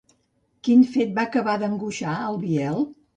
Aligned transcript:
Quin 0.67 0.79
fet 0.95 1.13
va 1.19 1.25
acabar 1.29 1.55
d'angoixar 1.65 2.15
al 2.31 2.41
Biel? 2.47 2.83